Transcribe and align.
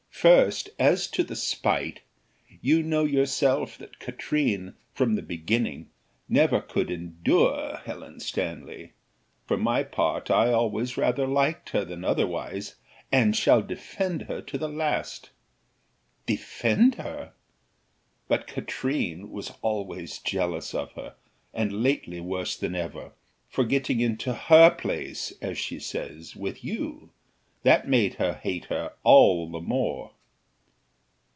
First 0.21 0.69
as 0.77 1.07
to 1.07 1.23
the 1.23 1.35
spite, 1.35 2.01
you 2.61 2.83
know 2.83 3.05
yourself 3.05 3.75
that 3.79 3.97
Katrine, 3.97 4.75
from 4.93 5.15
the 5.15 5.23
beginning, 5.23 5.89
never 6.29 6.61
could 6.61 6.91
endure 6.91 7.77
Helen 7.85 8.19
Stanley; 8.19 8.91
for 9.47 9.57
my 9.57 9.81
part, 9.81 10.29
I 10.29 10.51
always 10.51 10.95
rather 10.95 11.25
liked 11.25 11.71
her 11.71 11.83
than 11.83 12.05
otherwise, 12.05 12.75
and 13.11 13.35
shall 13.35 13.63
defend 13.63 14.23
her 14.23 14.41
to 14.43 14.59
the 14.59 14.69
last." 14.69 15.31
"Defend 16.27 16.95
her!" 16.95 17.33
"But 18.27 18.45
Katrine 18.45 19.31
was 19.31 19.53
always 19.63 20.19
jealous 20.19 20.75
of 20.75 20.91
her, 20.91 21.15
and 21.51 21.81
lately 21.81 22.19
worse 22.19 22.55
than 22.55 22.75
ever, 22.75 23.13
for 23.49 23.63
getting 23.63 24.01
into 24.01 24.35
her 24.35 24.69
place, 24.69 25.33
as 25.41 25.57
she 25.57 25.79
says, 25.79 26.35
with 26.35 26.63
you; 26.63 27.09
that 27.63 27.87
made 27.87 28.15
her 28.15 28.33
hate 28.33 28.65
her 28.65 28.91
all 29.03 29.51
the 29.51 29.61
more." 29.61 30.09